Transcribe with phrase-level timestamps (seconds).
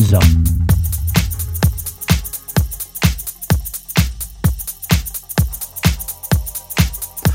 [0.00, 0.18] So.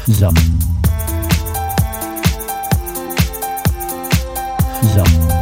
[0.07, 0.29] So.
[4.95, 5.34] So.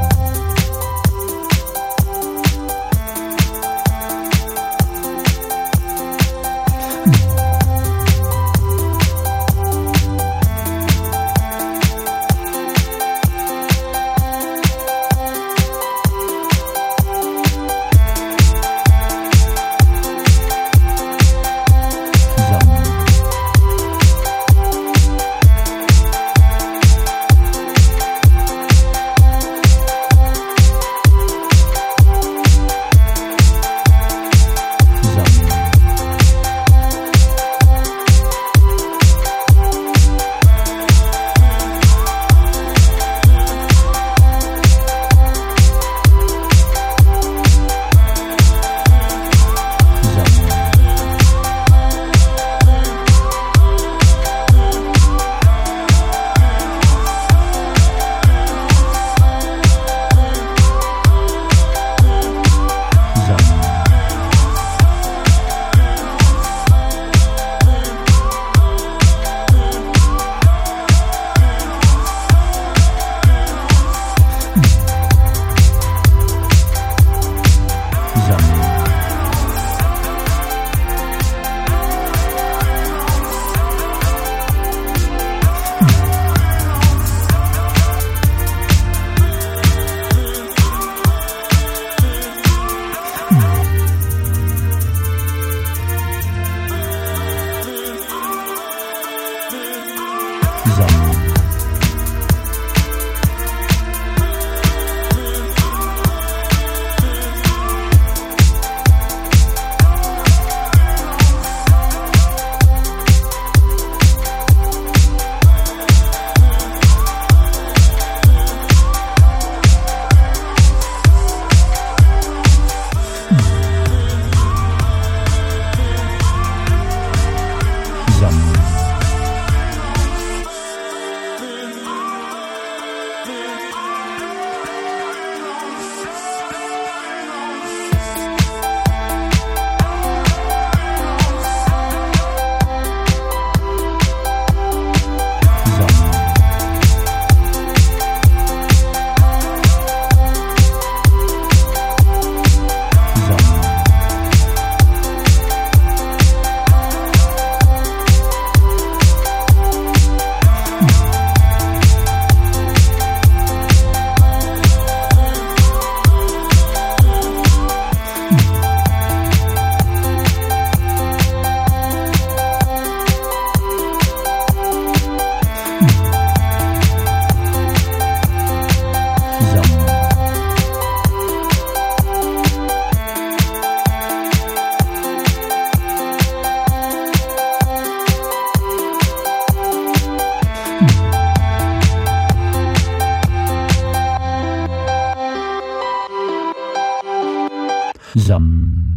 [198.15, 198.92] Zum.